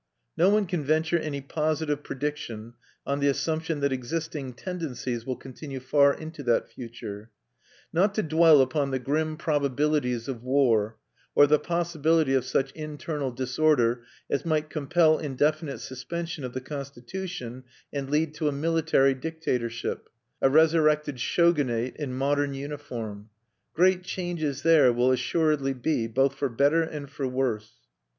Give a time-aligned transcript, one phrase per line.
[0.35, 2.73] No one can venture any positive prediction
[3.05, 7.29] on the assumption that existing tendencies will continue far into that future.
[7.93, 10.97] Not to dwell upon the grim probabilities of war,
[11.35, 17.63] or the possibility of such internal disorder as might compel indefinite suspension of the constitution,
[17.93, 20.09] and lead to a military dictatorship,
[20.41, 23.29] a resurrected Shogunate in modern uniform,
[23.75, 27.73] great changes there will assuredly be, both for better and for worse.